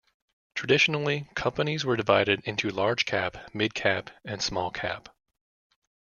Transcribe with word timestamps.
Traditionally, 0.55 1.29
companies 1.35 1.85
were 1.85 1.95
divided 1.95 2.41
into 2.43 2.71
large-cap, 2.71 3.37
mid-cap, 3.53 4.09
and 4.25 4.41
small-cap. 4.41 5.09